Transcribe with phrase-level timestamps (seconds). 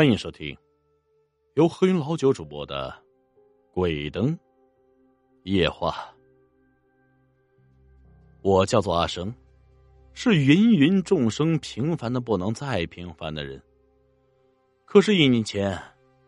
[0.00, 0.56] 欢迎收听
[1.56, 2.90] 由何云老九主播的
[3.74, 4.34] 《鬼灯
[5.42, 5.90] 夜话》。
[8.40, 9.30] 我叫做阿生，
[10.14, 13.62] 是芸芸众生平凡的不能再平凡的人。
[14.86, 15.78] 可是，一年前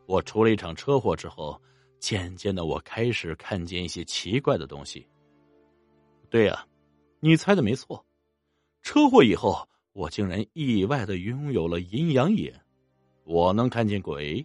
[0.05, 1.59] 我出了一场车祸之后，
[1.99, 5.09] 渐渐的，我开始看见一些奇怪的东西。
[6.29, 6.67] 对呀，
[7.21, 8.05] 你猜的没错，
[8.83, 12.62] 车祸以后，我竟然意外的拥有了阴阳眼。
[13.25, 14.45] 我能看见鬼。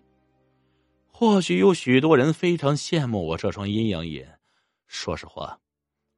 [1.08, 4.40] 或许有许多人非常羡慕我这双阴阳眼。
[4.85, 5.59] 说实话，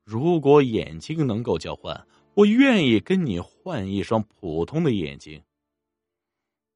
[0.04, 5.41] 如果眼睛能够交换，我愿意跟你换一双普通的眼睛。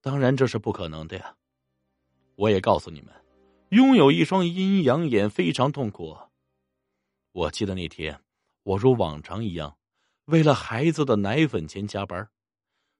[0.01, 1.35] 当然这是不可能的呀。
[2.35, 3.13] 我也告诉你们，
[3.69, 6.17] 拥有一双阴阳眼非常痛苦。
[7.31, 8.19] 我记得那天，
[8.63, 9.77] 我如往常一样，
[10.25, 12.27] 为了孩子的奶粉钱加班。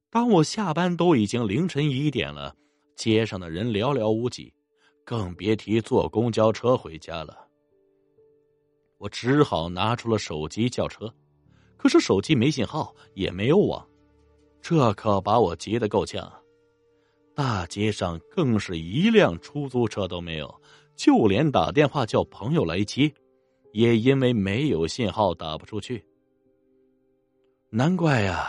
[0.10, 2.56] 当我下班都已经凌晨一点了。
[2.96, 4.54] 街上的人寥寥无几，
[5.04, 7.48] 更别提坐公交车回家了。
[8.98, 11.14] 我只好拿出了手机叫车，
[11.76, 13.86] 可是手机没信号，也没有网，
[14.62, 16.32] 这可把我急得够呛。
[17.36, 20.62] 大街上更是一辆出租车都没有，
[20.96, 23.12] 就连打电话叫朋友来接，
[23.74, 26.06] 也因为没有信号打不出去。
[27.70, 28.48] 难怪呀，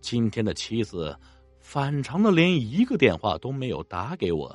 [0.00, 1.16] 今天的妻子。
[1.64, 4.54] 反常的，连一个电话都没有打给我。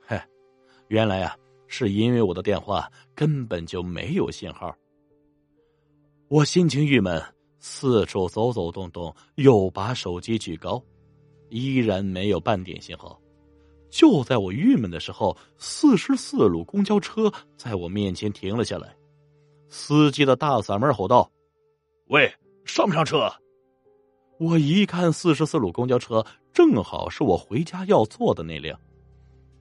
[0.00, 0.18] 嘿，
[0.88, 4.74] 原来啊，是因为我的电话根本就没有信号。
[6.28, 7.22] 我心情郁闷，
[7.60, 10.82] 四处走走动动，又把手机举高，
[11.50, 13.20] 依然没有半点信号。
[13.90, 18.96] 就在我郁闷的时候，四十四路公交车在我面前停了下来，
[19.68, 21.30] 司机的大嗓门吼道
[22.08, 23.30] ：“喂，上不上车？”
[24.38, 28.78] 我一看，四十四路公交车正好是我回家要坐的那辆。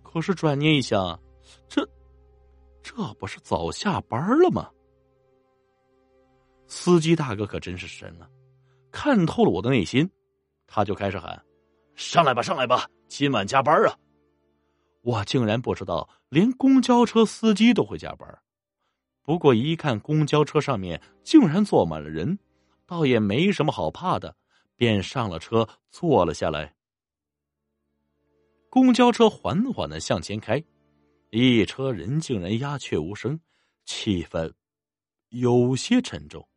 [0.03, 1.19] 可是转念一想，
[1.67, 1.87] 这
[2.83, 4.69] 这不是早下班了吗？
[6.67, 8.29] 司机大哥可真是神了，
[8.91, 10.07] 看透了我的内心，
[10.67, 11.43] 他就开始喊
[11.95, 13.95] ：“上来吧，上来吧，今晚加班啊！”
[15.01, 18.27] 我竟然不知道，连公交车司机都会加班。
[19.23, 22.37] 不过一看公交车上面竟然坐满了人，
[22.85, 24.35] 倒也没什么好怕的。
[24.77, 26.73] 便上了车，坐了下来。
[28.69, 30.63] 公交车缓缓的向前开，
[31.31, 33.37] 一车人竟然鸦雀无声，
[33.85, 34.53] 气氛
[35.29, 36.47] 有些沉重。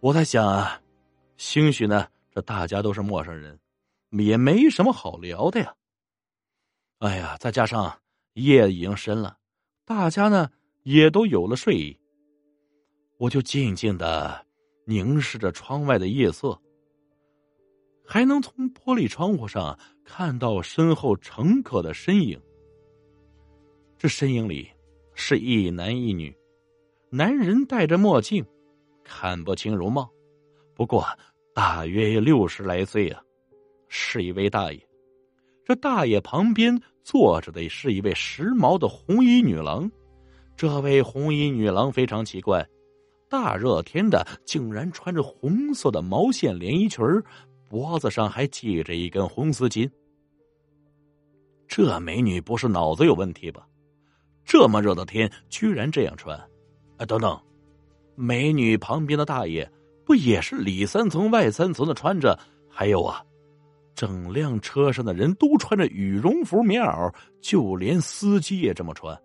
[0.00, 0.80] 我在想啊，
[1.36, 3.60] 兴许呢，这大家都是陌生人，
[4.10, 5.74] 也没什么好聊的呀。
[6.98, 8.00] 哎呀，再加上
[8.32, 9.36] 夜已经深了，
[9.84, 10.50] 大家呢
[10.84, 11.98] 也都有了睡意，
[13.18, 14.46] 我就静静的
[14.86, 16.58] 凝视着窗外的夜色。
[18.12, 22.38] 还能从玻璃窗户上看到身后乘客的身影。
[23.96, 24.68] 这身影里
[25.14, 26.36] 是一男一女，
[27.08, 28.44] 男人戴着墨镜，
[29.02, 30.10] 看不清容貌，
[30.74, 31.06] 不过
[31.54, 33.22] 大约六十来岁啊，
[33.88, 34.88] 是一位大爷。
[35.64, 39.90] 这大爷旁边坐着的是一位时髦的红衣女郎。
[40.54, 42.68] 这位红衣女郎非常奇怪，
[43.30, 47.02] 大热天的竟然穿着红色的毛线连衣裙。
[47.72, 49.90] 脖子上还系着一根红丝巾，
[51.66, 53.66] 这美女不是脑子有问题吧？
[54.44, 56.38] 这么热的天，居然这样穿！
[56.98, 57.40] 啊，等等，
[58.14, 59.66] 美女旁边的大爷
[60.04, 62.38] 不也是里三层外三层的穿着？
[62.68, 63.24] 还有啊，
[63.94, 67.10] 整辆车上的人都穿着羽绒服、棉袄，
[67.40, 69.18] 就连司机也这么穿。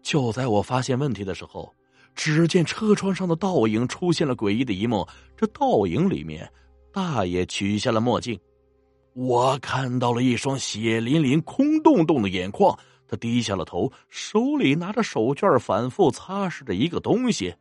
[0.00, 1.70] 就在我发现问题的时候，
[2.14, 6.50] 只见车窗上的倒影出现了诡异的一幕，这倒影里面。
[6.96, 8.40] 大爷取下了墨镜，
[9.12, 12.74] 我看到了一双血淋淋、空洞洞的眼眶。
[13.06, 17.54] 他低下了头，手里拿着手绢，反复擦拭着一个东西。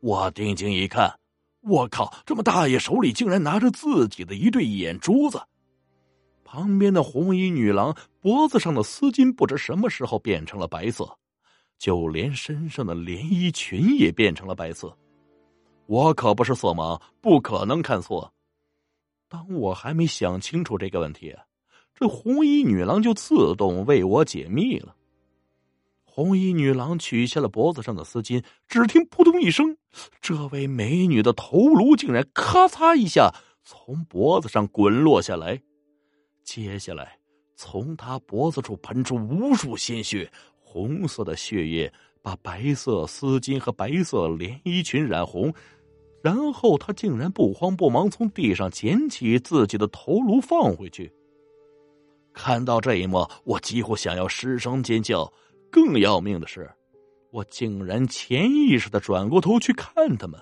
[0.00, 1.14] 我定睛一看，
[1.60, 2.10] 我靠！
[2.24, 5.38] 这么大爷手里竟然拿着自己的一对眼珠子。
[6.42, 11.06] 旁边的红衣女郎脖子上的丝巾不知什么时候变成了白色，
[11.78, 14.96] 就连身上的连衣裙也变成了白色。
[15.84, 18.32] 我可不是色盲，不可能看错。
[19.28, 21.34] 当我还没想清楚这个问题，
[21.94, 24.94] 这红衣女郎就自动为我解密了。
[26.04, 29.76] 红衣女郎取下了脖子上的丝巾，只听扑通一声，
[30.20, 33.34] 这位美女的头颅竟然咔嚓一下
[33.64, 35.60] 从脖子上滚落下来，
[36.44, 37.18] 接下来
[37.56, 40.30] 从她脖子处喷出无数鲜血，
[40.60, 41.92] 红色的血液
[42.22, 45.52] 把白色丝巾和白色连衣裙染红。
[46.24, 51.12] 然后他竟然不慌不忙从地上捡起自己的头颅放回去。
[52.32, 55.30] 看到这一幕，我几乎想要失声尖叫。
[55.70, 56.70] 更要命的是，
[57.30, 60.40] 我竟然潜意识的转过头去看他们。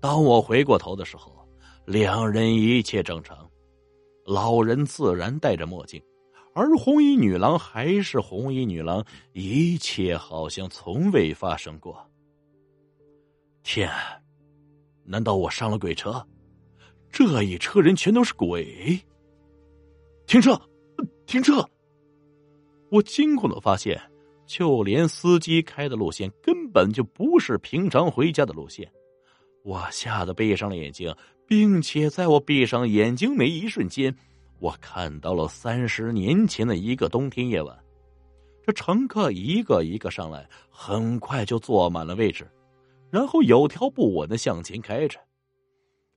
[0.00, 1.46] 当我回过头的时候，
[1.84, 3.48] 两人一切正常，
[4.24, 6.02] 老人自然戴着墨镜，
[6.54, 12.04] 而红衣女郎还是红衣女郎，一切好像从未发生过。
[13.74, 13.90] 天，
[15.02, 16.22] 难道我上了鬼车？
[17.10, 19.00] 这一车人全都是鬼？
[20.26, 20.60] 停车！
[21.24, 21.66] 停车！
[22.90, 23.98] 我惊恐的发现，
[24.46, 28.92] 就连司机开的路线根本就不是平常回家的路线。
[29.64, 31.10] 我吓得闭上了眼睛，
[31.46, 34.14] 并且在我闭上眼睛那一瞬间，
[34.58, 37.74] 我看到了三十年前的一个冬天夜晚。
[38.66, 42.46] 这乘客一个一个上来，很快就坐满了位置，
[43.12, 45.20] 然后有条不紊的向前开着。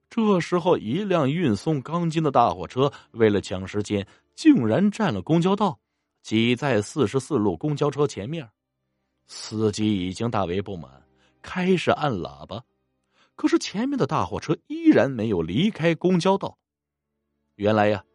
[0.10, 5.78] 这时候，一辆运送钢筋的大货车为了抢时间，竟然占了公交道，
[6.24, 8.50] 挤在四十四路公交车前面。
[9.28, 10.90] 司机已经大为不满，
[11.42, 12.64] 开始按喇叭，
[13.36, 16.58] 可是前面的大货车依然没有离开公交道。
[17.56, 18.06] 原来呀，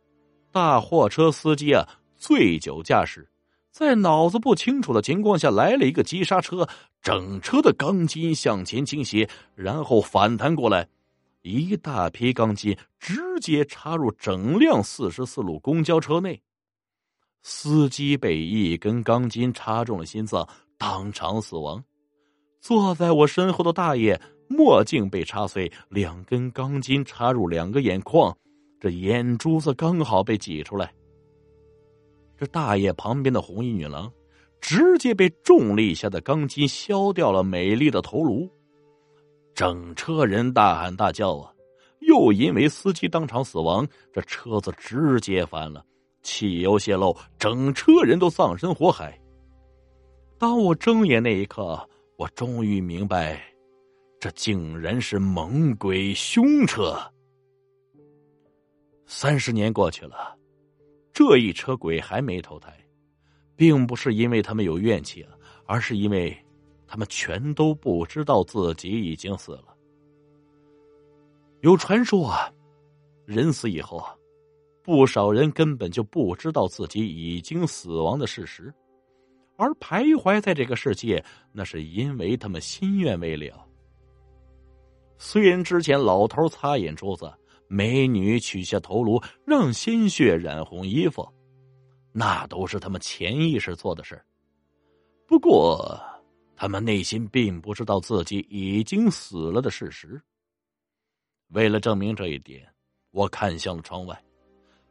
[0.51, 1.87] 大货车司机啊
[2.17, 3.30] 醉酒驾驶，
[3.71, 6.69] 在脑子不清楚的情况下来了一个急刹车，
[7.01, 10.89] 整车的钢筋向前倾斜，然后反弹过来。
[11.43, 16.43] 一大批钢筋直接插入整辆四十四路公交车内，
[17.43, 20.47] 司机被一根钢筋插中了心脏，
[20.77, 21.83] 当场死亡。
[22.61, 28.37] 坐在我身后的大爷墨镜被插碎，两根钢筋插入两个眼眶，
[28.79, 30.93] 这眼珠子刚好被挤出来。
[32.41, 34.11] 这大爷旁边的红衣女郎，
[34.63, 38.49] 直接被重力下的钢筋削掉了美丽的头颅。
[39.55, 41.53] 整车人大喊大叫啊！
[42.01, 45.85] 又因为司机当场死亡，这车子直接翻了，
[46.23, 49.21] 汽油泄漏，整车人都丧生火海。
[50.39, 51.79] 当我睁眼那一刻，
[52.17, 53.39] 我终于明白，
[54.19, 56.99] 这竟然是猛鬼凶车。
[59.05, 60.35] 三十年过去了，
[61.13, 62.73] 这一车鬼还没投胎，
[63.57, 66.37] 并不是因为他们有怨气了，而是因为。
[66.93, 69.77] 他们全都不知道自己已经死了。
[71.61, 72.53] 有传说啊，
[73.25, 74.13] 人死以后啊，
[74.83, 78.75] 不少人根本就不知道自己已经死亡的事实，
[79.57, 83.65] 而徘徊在这个世界，那是因为他们心愿未了。
[85.17, 87.33] 虽然之前老头擦眼珠子，
[87.73, 91.33] 美女取下头颅，让鲜血染红衣服，
[92.11, 94.21] 那都是他们潜意识做的事
[95.25, 95.97] 不过。
[96.57, 100.21] 他们内心并不知道自己已经死了的事实。
[101.53, 102.69] 为了证明这一点，
[103.13, 104.21] 我看向了窗外。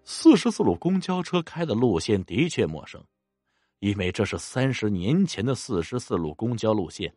[0.05, 3.03] 四十四路公交车开的路线的确陌生，
[3.79, 7.13] 因为这是三十年前的四十四路公交路线。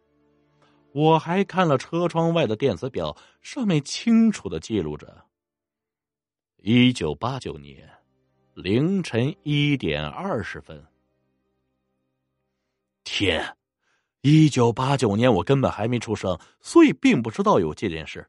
[0.92, 5.24] 我还看了车窗外的电子表，上面清楚的记录着：
[6.64, 7.90] 一九八九年
[8.54, 10.80] 凌晨一点二十分。
[13.02, 13.44] 天！
[14.20, 18.24] 一九八九年，我根本还没出生，所以并不知道有这件事。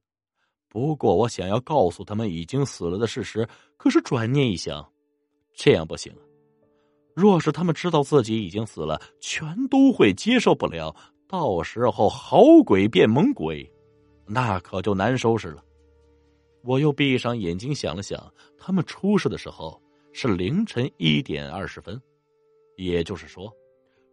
[0.68, 3.48] 不过，我想要告诉他们已经死了的事实。
[3.78, 4.84] 可是转念一想，
[5.54, 6.12] 这样不行。
[7.14, 10.96] 若是他们知道自己已经死了，全都会接受不了。
[11.28, 13.72] 到时候好鬼变猛鬼，
[14.26, 15.64] 那可就难收拾了。
[16.64, 22.02] 我又闭上眼睛想了想，他们出事的时候是凌晨一点二十分，
[22.78, 23.54] 也就是说，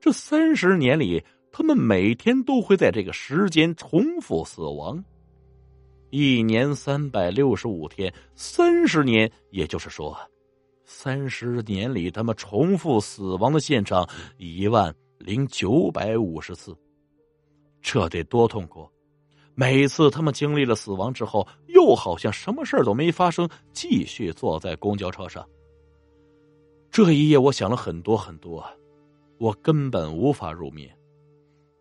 [0.00, 1.22] 这三十年里。
[1.52, 5.04] 他们每天都会在这个时间重复死亡，
[6.10, 10.16] 一年三百六十五天，三十年，也就是说，
[10.84, 16.72] 三十年里他们重复死亡的现场一万零九百五十次，
[17.82, 18.88] 这得多痛苦！
[19.60, 25.46] 每次他们经历了死亡之后，又好像什么事都没发生，继续坐在公交车上。
[26.90, 28.64] 这一夜，我想了很多很多，
[29.36, 30.90] 我根本无法入眠。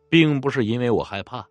[0.10, 1.48] 并不是因为我害怕，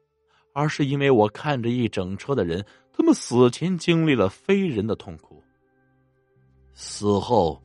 [0.53, 5.43] 而是因为我看着一整车的人，他们死前经历了非人的痛苦，
[6.75, 7.59] 死后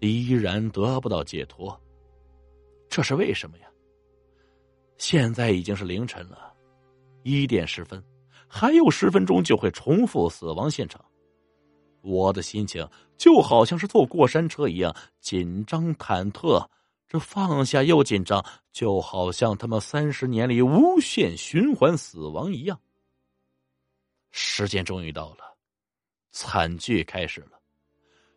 [0.00, 1.80] 依然得不到解脱。
[2.88, 3.68] 这是为什么呀？
[4.96, 6.49] 现在已经是凌晨了，
[7.22, 8.02] 一点十分，
[8.46, 11.04] 还有十分钟就会重复死亡现场。
[12.02, 16.66] 我的心情就好像是坐过山车一样紧张忐忑。
[17.06, 22.80] 这放下又紧张，就好像他们三十年里无限循环死亡一样。
[24.30, 25.56] 时间终于到了，
[26.30, 27.58] 惨剧开始了。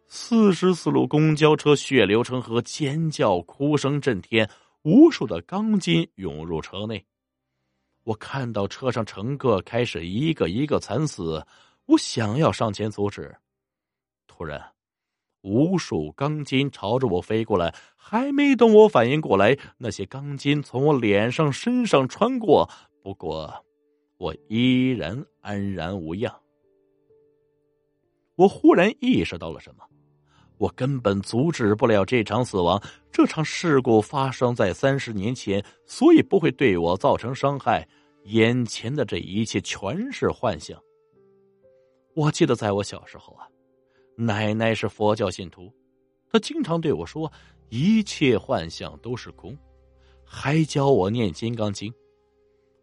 [0.07, 4.49] 四十四路公交车血流成河，尖叫哭声震天，
[4.81, 7.05] 无数的钢筋涌入车内。
[8.03, 11.45] 我看到车上乘客开始一个一个惨死，
[11.85, 13.33] 我想要上前阻止，
[14.27, 14.61] 突然，
[15.41, 22.69] 无数钢筋朝着我飞过来，还没等我反应过来，那些钢筋从我脸上、身上穿过。
[23.01, 23.65] 不过，
[24.17, 26.33] 我依然安然无恙。
[28.35, 29.83] 我忽然意识到了什么，
[30.63, 32.81] 我根本阻止不了这场死亡。
[33.11, 37.85] 这场事故发生在三十年前，所以不会对我造成伤害。
[38.27, 40.81] 眼前的这一切全是幻象。
[42.15, 43.45] 我记得在我小时候啊，
[44.15, 45.69] 奶奶是佛教信徒，
[46.31, 47.29] 她经常对我说
[47.67, 49.57] ：“一切幻象都是空。”
[50.23, 51.91] 还教我念《金刚经》。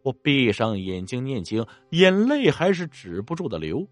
[0.02, 3.88] 我闭上眼睛念经，眼泪还是止不住的流。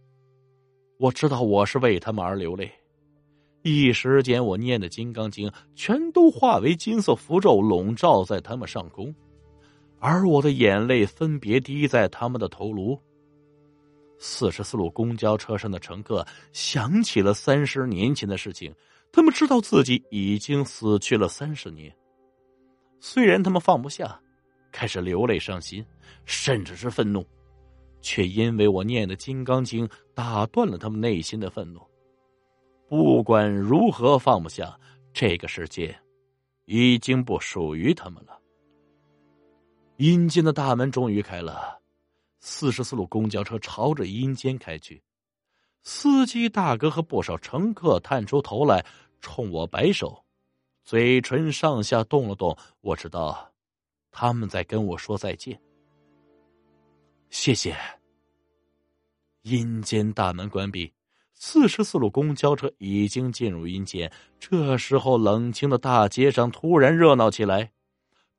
[0.98, 2.70] 我知道我是为他们而流泪。
[3.62, 9.14] 一时间，我念的《金刚经》全都化为金色符咒，笼罩在他们上空，
[9.98, 12.98] 而我的眼泪分别滴在他们的头颅。
[14.18, 18.74] 四十四路公交车上的乘客想起了三十年前的事情，
[19.12, 21.94] 他们知道自己已经死去了三十年。
[23.00, 24.20] 虽然他们放不下，
[24.72, 25.84] 开始流泪伤心，
[26.24, 27.24] 甚至是愤怒。
[28.00, 31.80] 却因为我念的《金刚经》打断了他们内心的愤怒。
[32.88, 34.78] 不管如何放不下，
[35.12, 35.94] 这个世界
[36.64, 38.40] 已经不属于他们了。
[39.96, 41.80] 阴间的大门终于开了，
[42.40, 45.02] 四十四路公交车朝着阴间开去。
[45.82, 48.84] 司机大哥和不少乘客探出头来，
[49.20, 50.24] 冲我摆手，
[50.82, 52.56] 嘴唇上下动了动。
[52.80, 53.52] 我知道，
[54.10, 55.60] 他们在跟我说再见。
[57.30, 57.76] 谢谢。
[59.42, 60.92] 阴间大门关闭，
[61.40, 64.10] 四十四路公交车已经进入阴间。
[64.40, 67.70] 这时候，冷清的大街上突然热闹起来。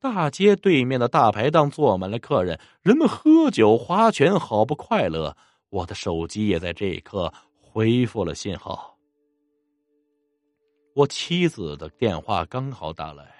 [0.02, 5.36] 大街对面的大排档坐满了客人，人们喝酒划拳，好不快乐。
[5.70, 8.98] 我的手机也在这一刻恢复了信号。
[10.94, 13.39] 我妻子的电话刚好打来。